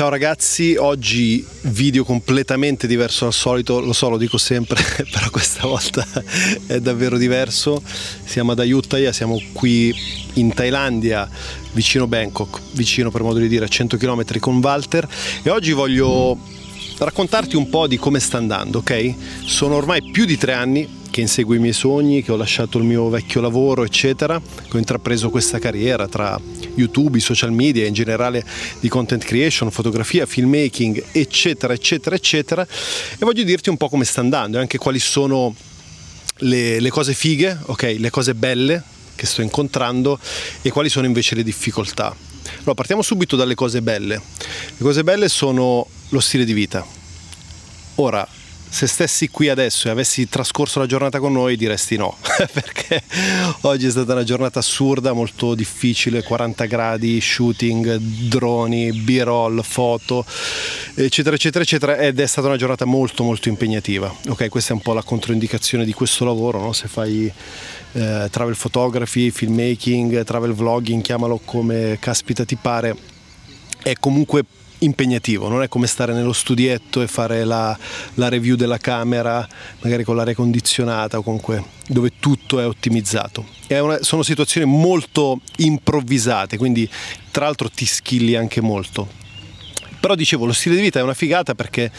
Ciao 0.00 0.08
ragazzi, 0.08 0.76
oggi 0.78 1.44
video 1.64 2.04
completamente 2.04 2.86
diverso 2.86 3.24
dal 3.24 3.34
solito, 3.34 3.80
lo 3.80 3.92
so, 3.92 4.08
lo 4.08 4.16
dico 4.16 4.38
sempre, 4.38 4.82
però 5.12 5.28
questa 5.28 5.66
volta 5.66 6.02
è 6.66 6.80
davvero 6.80 7.18
diverso. 7.18 7.82
Siamo 7.84 8.52
ad 8.52 8.60
Ayutthaya, 8.60 9.12
siamo 9.12 9.38
qui 9.52 9.94
in 10.36 10.54
Thailandia, 10.54 11.28
vicino 11.74 12.06
Bangkok, 12.06 12.60
vicino 12.72 13.10
per 13.10 13.22
modo 13.22 13.40
di 13.40 13.46
dire 13.46 13.66
a 13.66 13.68
100 13.68 13.98
km 13.98 14.38
con 14.38 14.56
Walter 14.62 15.06
e 15.42 15.50
oggi 15.50 15.72
voglio 15.72 16.34
raccontarti 16.96 17.56
un 17.56 17.68
po' 17.68 17.86
di 17.86 17.98
come 17.98 18.20
sta 18.20 18.38
andando, 18.38 18.78
ok? 18.78 19.14
Sono 19.44 19.74
ormai 19.74 20.02
più 20.10 20.24
di 20.24 20.38
tre 20.38 20.54
anni 20.54 20.99
che 21.10 21.20
inseguo 21.20 21.54
i 21.54 21.58
miei 21.58 21.72
sogni, 21.72 22.22
che 22.22 22.32
ho 22.32 22.36
lasciato 22.36 22.78
il 22.78 22.84
mio 22.84 23.08
vecchio 23.08 23.40
lavoro, 23.40 23.84
eccetera, 23.84 24.40
che 24.40 24.76
ho 24.76 24.78
intrapreso 24.78 25.28
questa 25.28 25.58
carriera 25.58 26.08
tra 26.08 26.40
YouTube, 26.74 27.18
i 27.18 27.20
social 27.20 27.52
media, 27.52 27.86
in 27.86 27.92
generale 27.92 28.44
di 28.78 28.88
content 28.88 29.24
creation, 29.24 29.70
fotografia, 29.70 30.24
filmmaking, 30.26 31.04
eccetera, 31.12 31.72
eccetera, 31.72 32.14
eccetera. 32.14 32.62
E 32.62 33.18
voglio 33.18 33.42
dirti 33.42 33.68
un 33.68 33.76
po' 33.76 33.88
come 33.88 34.04
sta 34.04 34.20
andando 34.20 34.58
e 34.58 34.60
anche 34.60 34.78
quali 34.78 34.98
sono 34.98 35.54
le, 36.38 36.80
le 36.80 36.90
cose 36.90 37.12
fighe, 37.12 37.58
ok, 37.66 37.96
le 37.98 38.10
cose 38.10 38.34
belle 38.34 38.82
che 39.14 39.26
sto 39.26 39.42
incontrando 39.42 40.18
e 40.62 40.70
quali 40.70 40.88
sono 40.88 41.06
invece 41.06 41.34
le 41.34 41.42
difficoltà. 41.42 42.16
Allora, 42.58 42.74
partiamo 42.74 43.02
subito 43.02 43.36
dalle 43.36 43.54
cose 43.54 43.82
belle. 43.82 44.14
Le 44.14 44.82
cose 44.82 45.04
belle 45.04 45.28
sono 45.28 45.86
lo 46.08 46.20
stile 46.20 46.44
di 46.44 46.52
vita. 46.52 46.84
Ora, 47.96 48.26
se 48.70 48.86
stessi 48.86 49.28
qui 49.28 49.48
adesso 49.48 49.88
e 49.88 49.90
avessi 49.90 50.28
trascorso 50.28 50.78
la 50.78 50.86
giornata 50.86 51.18
con 51.18 51.32
noi 51.32 51.56
diresti 51.56 51.96
no, 51.96 52.16
perché 52.52 53.02
oggi 53.62 53.86
è 53.86 53.90
stata 53.90 54.12
una 54.12 54.22
giornata 54.22 54.60
assurda, 54.60 55.12
molto 55.12 55.54
difficile, 55.54 56.22
40 56.22 56.64
gradi, 56.66 57.20
shooting, 57.20 57.96
droni, 57.96 58.92
b-roll, 58.92 59.60
foto, 59.62 60.24
eccetera, 60.94 61.34
eccetera, 61.34 61.64
eccetera, 61.64 61.96
ed 61.98 62.20
è 62.20 62.26
stata 62.26 62.46
una 62.46 62.56
giornata 62.56 62.84
molto, 62.84 63.24
molto 63.24 63.48
impegnativa. 63.48 64.14
Ok, 64.28 64.48
questa 64.48 64.72
è 64.72 64.76
un 64.76 64.82
po' 64.82 64.92
la 64.92 65.02
controindicazione 65.02 65.84
di 65.84 65.92
questo 65.92 66.24
lavoro, 66.24 66.60
no? 66.60 66.72
se 66.72 66.86
fai 66.86 67.30
eh, 67.92 68.28
travel 68.30 68.56
photography, 68.56 69.30
filmmaking, 69.30 70.22
travel 70.22 70.54
vlogging, 70.54 71.02
chiamalo 71.02 71.40
come 71.44 71.98
caspita 72.00 72.44
ti 72.44 72.56
pare, 72.56 72.96
è 73.82 73.94
comunque 73.98 74.44
impegnativo, 74.80 75.48
non 75.48 75.62
è 75.62 75.68
come 75.68 75.86
stare 75.86 76.12
nello 76.12 76.32
studietto 76.32 77.02
e 77.02 77.06
fare 77.06 77.44
la, 77.44 77.76
la 78.14 78.28
review 78.28 78.56
della 78.56 78.78
camera, 78.78 79.46
magari 79.80 80.04
con 80.04 80.16
l'aria 80.16 80.34
condizionata 80.34 81.18
o 81.18 81.22
comunque 81.22 81.62
dove 81.86 82.12
tutto 82.18 82.60
è 82.60 82.66
ottimizzato. 82.66 83.46
È 83.66 83.78
una, 83.78 84.02
sono 84.02 84.22
situazioni 84.22 84.66
molto 84.70 85.40
improvvisate, 85.56 86.56
quindi 86.56 86.88
tra 87.30 87.44
l'altro 87.44 87.68
ti 87.68 87.84
skilli 87.84 88.34
anche 88.34 88.60
molto. 88.60 89.18
Però 90.00 90.14
dicevo, 90.14 90.46
lo 90.46 90.52
stile 90.52 90.76
di 90.76 90.80
vita 90.80 90.98
è 90.98 91.02
una 91.02 91.14
figata 91.14 91.54
perché 91.54 91.92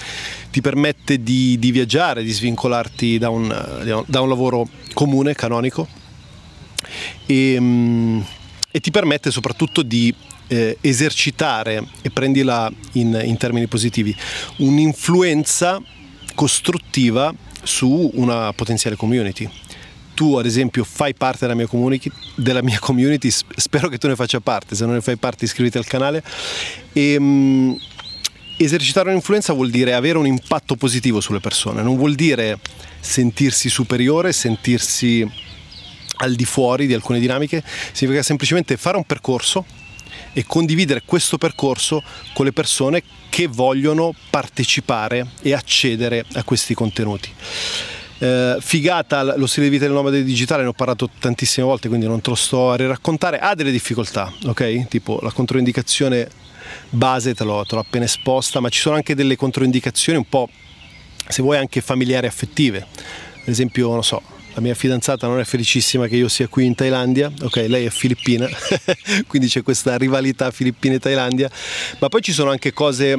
ti 0.50 0.59
permette 0.59 1.22
di, 1.22 1.59
di 1.59 1.72
viaggiare, 1.72 2.24
di 2.24 2.32
svincolarti 2.32 3.20
da 3.20 3.30
un, 3.30 4.04
da 4.08 4.22
un, 4.22 4.28
lavoro 4.28 4.68
comune, 4.94 5.36
canonico, 5.36 5.88
e, 7.28 7.58
mm, 7.59 8.22
e 8.72 8.80
ti 8.80 8.90
permette 8.90 9.30
soprattutto 9.30 9.84
di 9.84 10.14
eh, 10.52 10.77
esercitare, 10.81 11.81
e 12.02 12.09
prendila 12.09 12.69
in, 12.94 13.19
in 13.23 13.38
termini 13.38 13.67
positivi, 13.67 14.13
un'influenza 14.57 15.81
costruttiva 16.35 17.33
su 17.63 18.11
una 18.16 18.52
potenziale 18.53 18.95
community 18.97 19.49
tu 20.13 20.35
ad 20.35 20.45
esempio 20.45 20.83
fai 20.83 21.16
parte 21.16 21.39
della 21.39 21.55
mia, 21.55 21.66
community, 21.66 22.11
della 22.35 22.61
mia 22.61 22.77
community, 22.77 23.31
spero 23.31 23.88
che 23.88 23.97
tu 23.97 24.07
ne 24.07 24.16
faccia 24.16 24.39
parte, 24.39 24.75
se 24.75 24.85
non 24.85 24.95
ne 24.95 25.02
fai 25.02 25.16
parte 25.16 25.45
iscriviti 25.45 25.79
al 25.79 25.85
canale. 25.85 26.22
E, 26.94 27.16
um, 27.16 27.75
esercitare 28.57 29.09
un'influenza 29.09 29.53
vuol 29.53 29.72
dire 29.72 29.95
avere 29.95 30.19
un 30.19 30.27
impatto 30.27 30.75
positivo 30.75 31.22
sulle 31.22 31.39
persone, 31.39 31.81
non 31.81 31.95
vuol 31.95 32.13
dire 32.13 32.59
sentirsi 32.99 33.67
superiore, 33.69 34.31
sentirsi 34.31 35.27
al 36.17 36.35
di 36.35 36.45
fuori 36.45 36.85
di 36.85 36.94
alcune 36.94 37.19
dinamiche, 37.19 37.63
significa 37.91 38.22
semplicemente 38.22 38.78
fare 38.78 38.97
un 38.97 39.06
percorso 39.06 39.66
e 40.34 40.46
condividere 40.46 41.03
questo 41.06 41.38
percorso 41.38 42.03
con 42.34 42.46
le 42.46 42.53
persone 42.53 43.03
che 43.30 43.47
vogliono 43.47 44.14
partecipare 44.30 45.28
e 45.42 45.53
accedere 45.53 46.25
a 46.34 46.44
questi 46.44 46.74
contenuti. 46.74 47.30
Eh, 48.19 48.58
figata 48.59 49.36
lo 49.36 49.47
stile 49.47 49.66
di 49.66 49.72
vita 49.72 49.86
del 49.86 49.94
nomade 49.94 50.24
digitale, 50.24 50.62
ne 50.62 50.70
ho 50.70 50.74
parlato 50.74 51.09
tantissime 51.20 51.66
volte, 51.66 51.88
quindi 51.88 52.06
non 52.06 52.22
te 52.22 52.30
lo 52.30 52.36
sto 52.36 52.72
a 52.72 52.75
raccontare. 52.75 53.40
Ha 53.40 53.56
delle 53.56 53.72
difficoltà, 53.72 54.31
ok? 54.46 54.88
Tipo 54.88 55.20
la 55.24 55.31
controindicazione 55.31 56.30
base 56.90 57.34
te 57.34 57.44
l'ho, 57.44 57.66
te 57.66 57.75
l'ho 57.75 57.81
appena 57.81 58.06
esposta, 58.06 58.59
ma 58.59 58.70
ci 58.70 58.80
sono 58.80 58.96
anche 58.96 59.16
delle 59.16 59.36
controindicazioni 59.36 60.20
un 60.20 60.30
po', 60.30 60.50
se 61.28 61.41
vuoi, 61.41 61.58
anche 61.58 61.81
familiari 61.81 62.28
affettive. 62.28 62.86
Ad 63.41 63.47
esempio, 63.47 63.90
non 63.90 64.03
so, 64.03 64.22
la 64.53 64.62
mia 64.62 64.73
fidanzata 64.73 65.28
non 65.28 65.39
è 65.39 65.44
felicissima 65.45 66.07
che 66.07 66.16
io 66.16 66.28
sia 66.28 66.47
qui 66.47 66.66
in 66.66 66.75
Thailandia, 66.75 67.31
ok, 67.41 67.66
lei 67.67 67.85
è 67.85 67.89
filippina, 67.89 68.50
quindi 69.28 69.47
c'è 69.47 69.62
questa 69.62 69.97
rivalità 69.97 70.51
Filippine-Thailandia, 70.51 71.50
ma 72.00 72.09
poi 72.09 72.22
ci 72.22 72.34
sono 72.34 72.51
anche 72.51 72.73
cose 72.73 73.17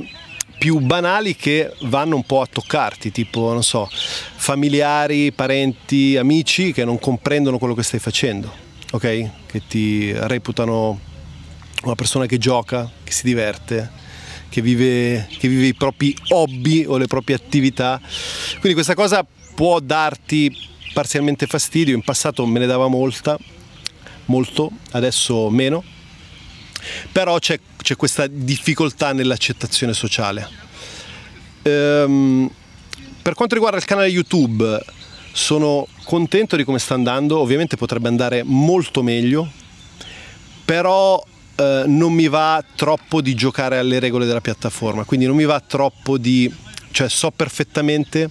più 0.58 0.78
banali 0.78 1.34
che 1.34 1.74
vanno 1.82 2.16
un 2.16 2.24
po' 2.24 2.40
a 2.40 2.46
toccarti, 2.46 3.10
tipo, 3.10 3.52
non 3.52 3.64
so, 3.64 3.88
familiari, 3.90 5.32
parenti, 5.32 6.16
amici 6.16 6.72
che 6.72 6.84
non 6.84 6.98
comprendono 6.98 7.58
quello 7.58 7.74
che 7.74 7.82
stai 7.82 7.98
facendo, 7.98 8.52
ok? 8.92 9.30
Che 9.46 9.62
ti 9.66 10.12
reputano 10.12 11.00
una 11.84 11.94
persona 11.94 12.26
che 12.26 12.38
gioca, 12.38 12.88
che 13.02 13.10
si 13.10 13.24
diverte, 13.24 13.90
che 14.50 14.60
vive, 14.60 15.26
che 15.38 15.48
vive 15.48 15.66
i 15.66 15.74
propri 15.74 16.14
hobby 16.28 16.84
o 16.84 16.98
le 16.98 17.06
proprie 17.06 17.34
attività. 17.34 18.00
Quindi 18.52 18.74
questa 18.74 18.94
cosa 18.94 19.26
può 19.54 19.80
darti 19.80 20.70
parzialmente 20.92 21.46
fastidio, 21.46 21.94
in 21.94 22.02
passato 22.02 22.44
me 22.46 22.58
ne 22.58 22.66
dava 22.66 22.88
molta, 22.88 23.38
molto, 24.26 24.70
adesso 24.92 25.50
meno, 25.50 25.82
però 27.10 27.38
c'è, 27.38 27.58
c'è 27.80 27.96
questa 27.96 28.26
difficoltà 28.26 29.12
nell'accettazione 29.12 29.94
sociale. 29.94 30.48
Ehm, 31.62 32.50
per 33.22 33.34
quanto 33.34 33.54
riguarda 33.54 33.78
il 33.78 33.84
canale 33.84 34.08
YouTube, 34.08 34.80
sono 35.32 35.86
contento 36.04 36.56
di 36.56 36.64
come 36.64 36.78
sta 36.78 36.94
andando, 36.94 37.38
ovviamente 37.38 37.76
potrebbe 37.76 38.08
andare 38.08 38.42
molto 38.44 39.02
meglio, 39.02 39.50
però 40.64 41.22
eh, 41.56 41.84
non 41.86 42.12
mi 42.12 42.28
va 42.28 42.62
troppo 42.74 43.20
di 43.20 43.34
giocare 43.34 43.78
alle 43.78 43.98
regole 43.98 44.26
della 44.26 44.40
piattaforma, 44.40 45.04
quindi 45.04 45.26
non 45.26 45.36
mi 45.36 45.44
va 45.44 45.60
troppo 45.60 46.18
di... 46.18 46.52
cioè 46.90 47.08
so 47.08 47.30
perfettamente 47.30 48.30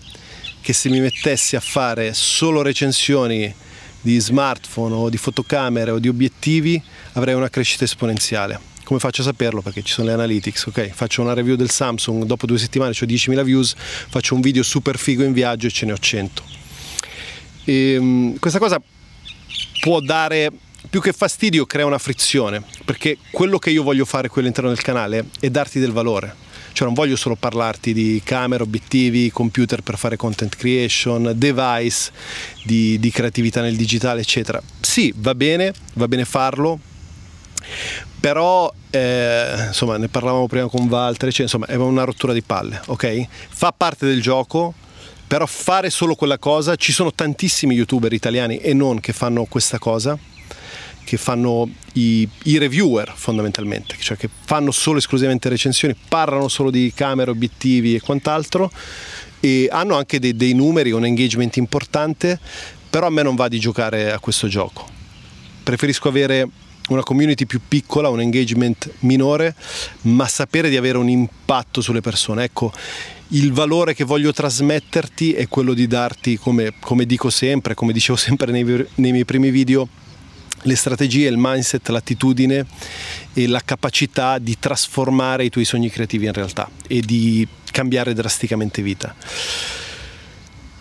che 0.61 0.73
se 0.73 0.89
mi 0.89 0.99
mettessi 0.99 1.55
a 1.55 1.59
fare 1.59 2.13
solo 2.13 2.61
recensioni 2.61 3.53
di 4.01 4.19
smartphone 4.19 4.95
o 4.95 5.09
di 5.09 5.17
fotocamere 5.17 5.91
o 5.91 5.99
di 5.99 6.07
obiettivi 6.07 6.81
avrei 7.13 7.35
una 7.35 7.49
crescita 7.49 7.83
esponenziale. 7.83 8.69
Come 8.83 8.99
faccio 8.99 9.21
a 9.21 9.25
saperlo? 9.25 9.61
Perché 9.61 9.83
ci 9.83 9.93
sono 9.93 10.07
le 10.07 10.13
analytics, 10.13 10.65
ok? 10.65 10.89
Faccio 10.89 11.21
una 11.21 11.33
review 11.33 11.55
del 11.55 11.69
Samsung, 11.69 12.23
dopo 12.25 12.45
due 12.45 12.57
settimane 12.57 12.91
ho 12.91 13.05
10.000 13.05 13.43
views, 13.43 13.75
faccio 13.77 14.35
un 14.35 14.41
video 14.41 14.63
super 14.63 14.97
figo 14.97 15.23
in 15.23 15.33
viaggio 15.33 15.67
e 15.67 15.71
ce 15.71 15.85
ne 15.85 15.93
ho 15.93 15.97
100. 15.97 16.43
E, 17.63 17.97
um, 17.97 18.37
questa 18.37 18.59
cosa 18.59 18.81
può 19.79 19.99
dare 19.99 20.51
più 20.89 20.99
che 20.99 21.13
fastidio 21.13 21.65
crea 21.65 21.85
una 21.85 21.99
frizione 21.99 22.63
perché 22.83 23.17
quello 23.31 23.59
che 23.59 23.69
io 23.69 23.83
voglio 23.83 24.03
fare 24.03 24.27
qui 24.27 24.41
all'interno 24.41 24.69
del 24.69 24.81
canale 24.81 25.25
è 25.39 25.49
darti 25.49 25.79
del 25.79 25.91
valore 25.91 26.35
cioè 26.73 26.85
non 26.85 26.93
voglio 26.93 27.15
solo 27.15 27.35
parlarti 27.35 27.93
di 27.93 28.21
camere, 28.23 28.63
obiettivi, 28.63 29.31
computer 29.31 29.81
per 29.81 29.97
fare 29.97 30.15
content 30.15 30.55
creation, 30.55 31.33
device, 31.35 32.11
di, 32.63 32.99
di 32.99 33.11
creatività 33.11 33.61
nel 33.61 33.75
digitale, 33.75 34.21
eccetera. 34.21 34.61
Sì, 34.79 35.13
va 35.17 35.35
bene, 35.35 35.73
va 35.93 36.07
bene 36.07 36.25
farlo, 36.25 36.79
però 38.19 38.71
eh, 38.89 39.65
insomma 39.67 39.97
ne 39.97 40.07
parlavamo 40.07 40.47
prima 40.47 40.67
con 40.67 40.87
Walter, 40.87 41.31
cioè, 41.31 41.43
insomma 41.43 41.65
è 41.65 41.75
una 41.75 42.03
rottura 42.03 42.33
di 42.33 42.41
palle, 42.41 42.81
ok? 42.87 43.27
Fa 43.49 43.73
parte 43.75 44.05
del 44.05 44.21
gioco, 44.21 44.73
però 45.27 45.45
fare 45.45 45.89
solo 45.89 46.15
quella 46.15 46.37
cosa, 46.37 46.75
ci 46.75 46.91
sono 46.91 47.13
tantissimi 47.13 47.75
youtuber 47.75 48.11
italiani 48.11 48.57
e 48.57 48.73
non 48.73 48.99
che 48.99 49.13
fanno 49.13 49.45
questa 49.45 49.79
cosa, 49.79 50.17
che 51.03 51.17
fanno 51.17 51.69
i, 51.93 52.27
i, 52.43 52.57
reviewer 52.57 53.11
fondamentalmente, 53.15 53.95
cioè 53.99 54.17
che 54.17 54.29
fanno 54.45 54.71
solo 54.71 54.97
esclusivamente 54.97 55.49
recensioni, 55.49 55.95
parlano 56.07 56.47
solo 56.47 56.71
di 56.71 56.91
camere, 56.95 57.31
obiettivi 57.31 57.95
e 57.95 57.99
quant'altro 57.99 58.71
e 59.39 59.67
hanno 59.71 59.95
anche 59.95 60.19
dei, 60.19 60.35
dei 60.35 60.53
numeri, 60.53 60.91
un 60.91 61.05
engagement 61.05 61.57
importante, 61.57 62.39
però 62.89 63.07
a 63.07 63.09
me 63.09 63.23
non 63.23 63.35
va 63.35 63.47
di 63.47 63.59
giocare 63.59 64.11
a 64.11 64.19
questo 64.19 64.47
gioco. 64.47 64.87
Preferisco 65.63 66.07
avere 66.07 66.47
una 66.89 67.03
community 67.03 67.45
più 67.45 67.59
piccola, 67.67 68.09
un 68.09 68.21
engagement 68.21 68.91
minore, 68.99 69.55
ma 70.01 70.27
sapere 70.27 70.69
di 70.69 70.77
avere 70.77 70.97
un 70.97 71.09
impatto 71.09 71.81
sulle 71.81 72.01
persone. 72.01 72.43
Ecco, 72.43 72.71
il 73.29 73.53
valore 73.53 73.93
che 73.93 74.03
voglio 74.03 74.33
trasmetterti 74.33 75.33
è 75.33 75.47
quello 75.47 75.73
di 75.73 75.87
darti, 75.87 76.37
come, 76.37 76.73
come 76.79 77.05
dico 77.05 77.29
sempre, 77.29 77.73
come 77.73 77.93
dicevo 77.93 78.17
sempre 78.19 78.51
nei, 78.51 78.63
nei 78.95 79.11
miei 79.11 79.25
primi 79.25 79.49
video, 79.49 79.87
le 80.63 80.75
strategie, 80.75 81.27
il 81.27 81.37
mindset, 81.37 81.87
l'attitudine 81.89 82.65
e 83.33 83.47
la 83.47 83.61
capacità 83.63 84.37
di 84.37 84.57
trasformare 84.59 85.45
i 85.45 85.49
tuoi 85.49 85.65
sogni 85.65 85.89
creativi 85.89 86.25
in 86.25 86.33
realtà 86.33 86.69
e 86.87 87.01
di 87.01 87.47
cambiare 87.71 88.13
drasticamente 88.13 88.81
vita. 88.81 89.15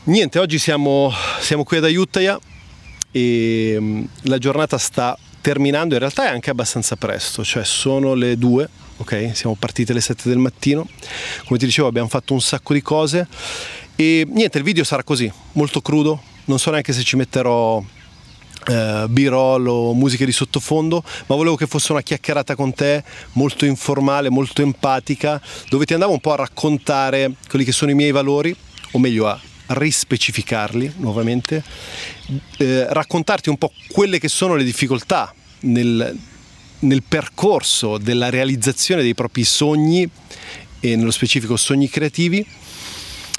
Niente, 0.04 0.38
oggi 0.38 0.58
siamo, 0.58 1.12
siamo 1.40 1.62
qui 1.64 1.76
ad 1.76 1.84
Ayutthaya 1.84 2.38
e 3.10 3.76
mm, 3.78 4.04
la 4.22 4.38
giornata 4.38 4.78
sta 4.78 5.16
terminando, 5.40 5.94
in 5.94 6.00
realtà 6.00 6.26
è 6.26 6.28
anche 6.28 6.50
abbastanza 6.50 6.96
presto, 6.96 7.44
cioè 7.44 7.64
sono 7.64 8.14
le 8.14 8.36
due, 8.36 8.68
ok? 8.96 9.30
Siamo 9.34 9.56
partiti 9.58 9.92
alle 9.92 10.00
7 10.00 10.28
del 10.28 10.38
mattino, 10.38 10.86
come 11.46 11.58
ti 11.58 11.64
dicevo 11.64 11.88
abbiamo 11.88 12.08
fatto 12.08 12.32
un 12.34 12.40
sacco 12.40 12.72
di 12.74 12.82
cose 12.82 13.26
e 13.96 14.26
niente, 14.28 14.58
il 14.58 14.64
video 14.64 14.84
sarà 14.84 15.02
così, 15.02 15.30
molto 15.52 15.80
crudo, 15.80 16.22
non 16.46 16.58
so 16.58 16.70
neanche 16.70 16.92
se 16.92 17.02
ci 17.02 17.16
metterò 17.16 17.82
eh, 18.66 19.06
b-roll 19.08 19.66
o 19.66 19.94
musiche 19.94 20.24
di 20.24 20.32
sottofondo, 20.32 21.02
ma 21.26 21.34
volevo 21.34 21.56
che 21.56 21.66
fosse 21.66 21.92
una 21.92 22.02
chiacchierata 22.02 22.54
con 22.54 22.74
te 22.74 23.02
molto 23.32 23.64
informale, 23.64 24.30
molto 24.30 24.62
empatica, 24.62 25.40
dove 25.68 25.84
ti 25.84 25.94
andavo 25.94 26.12
un 26.12 26.20
po' 26.20 26.32
a 26.32 26.36
raccontare 26.36 27.32
quelli 27.48 27.64
che 27.64 27.72
sono 27.72 27.90
i 27.90 27.94
miei 27.94 28.12
valori, 28.12 28.54
o 28.92 28.98
meglio 28.98 29.26
a 29.26 29.40
rispecificarli 29.68 30.94
nuovamente, 30.96 31.62
eh, 32.58 32.86
raccontarti 32.92 33.48
un 33.48 33.56
po' 33.56 33.72
quelle 33.92 34.18
che 34.18 34.28
sono 34.28 34.54
le 34.56 34.64
difficoltà 34.64 35.32
nel, 35.60 36.16
nel 36.80 37.02
percorso 37.02 37.98
della 37.98 38.30
realizzazione 38.30 39.02
dei 39.02 39.14
propri 39.14 39.44
sogni 39.44 40.08
e 40.80 40.96
nello 40.96 41.10
specifico 41.10 41.56
sogni 41.56 41.88
creativi 41.88 42.44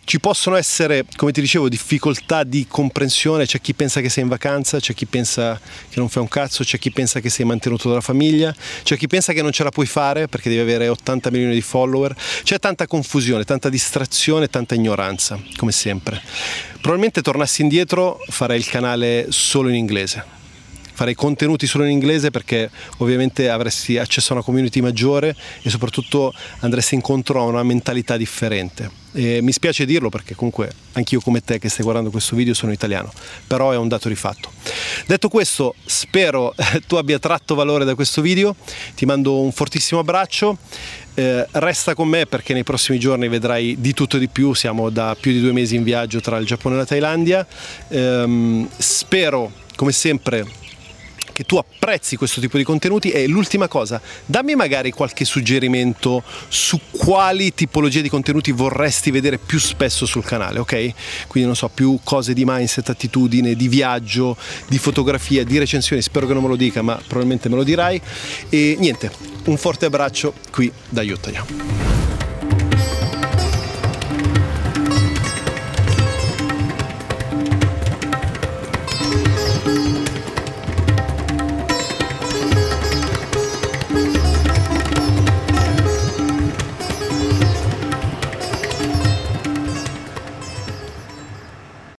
ci 0.04 0.20
possono 0.20 0.56
essere, 0.56 1.06
come 1.16 1.32
ti 1.32 1.42
dicevo, 1.42 1.70
difficoltà 1.70 2.44
di 2.44 2.66
comprensione, 2.68 3.46
c'è 3.46 3.62
chi 3.62 3.74
pensa 3.74 4.02
che 4.02 4.10
sei 4.10 4.24
in 4.24 4.30
vacanza, 4.30 4.80
c'è 4.80 4.94
chi 4.94 5.06
pensa 5.06 5.60
che 5.90 6.00
non 6.00 6.10
fai 6.10 6.24
un 6.24 6.28
cazzo, 6.28 6.64
c'è 6.64 6.78
chi 6.80 6.92
pensa 6.92 7.20
che 7.20 7.30
sei 7.30 7.46
mantenuto 7.46 7.88
dalla 7.88 8.02
famiglia, 8.02 8.54
c'è 8.84 8.98
chi 8.98 9.08
pensa 9.08 9.32
che 9.32 9.42
non 9.42 9.52
ce 9.52 9.64
la 9.64 9.70
puoi 9.70 9.86
fare 9.86 10.28
perché 10.28 10.50
devi 10.50 10.62
avere 10.62 10.88
80 10.88 11.32
milioni 11.32 11.54
di 11.54 11.62
follower, 11.62 12.16
c'è 12.44 12.60
tanta 12.60 12.88
confusione, 12.88 13.44
tanta 13.44 13.70
distrazione, 13.70 14.50
tanta 14.50 14.76
ignoranza, 14.76 15.40
come 15.56 15.72
sempre. 15.72 16.22
Probabilmente 16.74 17.22
tornassi 17.22 17.62
indietro 17.62 18.20
farei 18.28 18.58
il 18.58 18.66
canale 18.66 19.28
solo 19.30 19.70
in 19.70 19.76
inglese, 19.76 20.41
farei 21.02 21.16
contenuti 21.16 21.66
solo 21.66 21.86
in 21.86 21.90
inglese 21.90 22.30
perché 22.30 22.70
ovviamente 22.98 23.50
avresti 23.50 23.98
accesso 23.98 24.34
a 24.34 24.36
una 24.36 24.46
community 24.46 24.82
maggiore 24.82 25.36
e 25.64 25.70
soprattutto 25.72 26.32
andresti 26.60 26.94
incontro 26.94 27.42
a 27.42 27.46
una 27.46 27.64
mentalità 27.64 28.18
differente. 28.18 28.88
E 29.14 29.42
mi 29.42 29.52
spiace 29.52 29.84
dirlo 29.86 30.10
perché 30.10 30.36
comunque 30.36 30.72
anch'io 30.92 31.20
come 31.20 31.44
te 31.44 31.58
che 31.58 31.70
stai 31.70 31.84
guardando 31.84 32.12
questo 32.12 32.36
video 32.36 32.54
sono 32.54 32.72
italiano, 32.72 33.12
però 33.48 33.72
è 33.72 33.78
un 33.78 33.88
dato 33.88 34.10
di 34.10 34.16
fatto. 34.16 34.52
Detto 35.08 35.28
questo, 35.28 35.74
spero 35.84 36.54
tu 36.86 36.98
abbia 36.98 37.18
tratto 37.18 37.56
valore 37.56 37.84
da 37.84 37.96
questo 37.96 38.22
video, 38.22 38.56
ti 38.94 39.08
mando 39.08 39.42
un 39.42 39.52
fortissimo 39.52 40.02
abbraccio, 40.02 40.56
eh, 41.16 41.48
resta 41.54 41.96
con 41.96 42.10
me 42.10 42.28
perché 42.28 42.54
nei 42.54 42.64
prossimi 42.64 43.00
giorni 43.00 43.28
vedrai 43.28 43.76
di 43.80 43.94
tutto 43.96 44.18
e 44.18 44.20
di 44.20 44.28
più, 44.28 44.54
siamo 44.54 44.92
da 44.92 45.18
più 45.20 45.32
di 45.32 45.42
due 45.42 45.52
mesi 45.52 45.76
in 45.76 45.82
viaggio 45.82 46.22
tra 46.22 46.38
il 46.38 46.46
Giappone 46.46 46.76
e 46.76 46.78
la 46.78 46.86
Thailandia, 46.86 47.48
eh, 47.88 48.68
spero 48.78 49.52
come 49.76 49.94
sempre 49.94 50.60
che 51.32 51.44
tu 51.44 51.58
apprezzi 51.58 52.16
questo 52.16 52.42
tipo 52.42 52.58
di 52.58 52.64
contenuti 52.64 53.10
e 53.12 53.28
l'ultima 53.28 53.68
cosa, 53.68 54.02
dammi 54.26 54.56
magari 54.56 54.92
qualche 54.92 55.26
suggerimento 55.26 56.24
su 56.48 56.80
quali 56.92 57.54
tipologie 57.54 58.02
di 58.02 58.10
contenuti 58.10 58.52
vorresti 58.52 59.12
vedere 59.12 59.38
più 59.38 59.60
spesso 59.60 60.06
sul 60.06 60.24
canale, 60.24 60.60
ok? 60.60 60.94
Quindi 61.28 61.48
non 61.48 61.56
so, 61.56 61.70
più 61.70 62.00
cose 62.04 62.34
di 62.34 62.44
mindset, 62.46 62.90
attitudine, 62.90 63.56
di 63.56 63.68
viaggio, 63.68 64.38
di 64.68 64.78
fotografia, 64.78 65.44
di 65.44 65.58
recensioni, 65.58 66.02
spero 66.02 66.28
che 66.28 66.34
non 66.34 66.44
me 66.44 66.50
lo 66.50 66.56
dica, 66.56 66.82
ma 66.82 66.96
probabilmente 66.96 67.50
me 67.50 67.56
lo 67.56 67.64
dirai. 67.64 68.02
E 68.50 68.76
niente, 68.80 69.12
un 69.46 69.58
forte 69.58 69.86
abbraccio 69.86 70.34
qui 70.52 70.72
da 70.90 71.02
Utah. 71.02 71.91